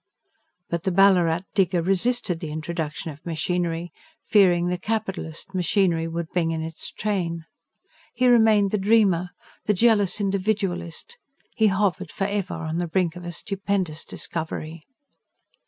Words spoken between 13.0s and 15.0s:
of a stupendous discovery.